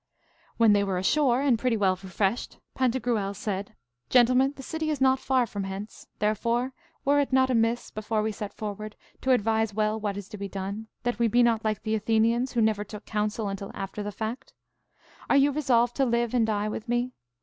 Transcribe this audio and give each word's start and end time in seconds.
When 0.57 0.73
they 0.73 0.83
were 0.83 0.97
ashore, 0.97 1.41
and 1.41 1.59
pretty 1.59 1.77
well 1.77 1.91
refreshed, 1.91 2.57
Pantagruel 2.73 3.35
said, 3.35 3.75
Gentlemen, 4.09 4.53
the 4.55 4.63
city 4.63 4.89
is 4.89 4.99
not 4.99 5.19
far 5.19 5.45
from 5.45 5.65
hence; 5.65 6.07
therefore, 6.17 6.73
were 7.05 7.19
it 7.19 7.31
not 7.31 7.51
amiss, 7.51 7.91
before 7.91 8.23
we 8.23 8.31
set 8.31 8.51
forward, 8.51 8.95
to 9.21 9.29
advise 9.29 9.75
well 9.75 9.99
what 9.99 10.17
is 10.17 10.27
to 10.29 10.39
be 10.39 10.49
done, 10.49 10.87
that 11.03 11.19
we 11.19 11.27
be 11.27 11.43
not 11.43 11.63
like 11.63 11.83
the 11.83 11.93
Athenians, 11.93 12.53
who 12.53 12.61
never 12.63 12.83
took 12.83 13.05
counsel 13.05 13.47
until 13.47 13.69
after 13.75 14.01
the 14.01 14.11
fact? 14.11 14.53
Are 15.29 15.37
you 15.37 15.51
resolved 15.51 15.95
to 15.97 16.05
live 16.05 16.33
and 16.33 16.47
die 16.47 16.67
with 16.67 16.89
me? 16.89 17.11